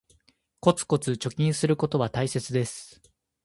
[0.61, 3.03] コツコツ貯金することは大切です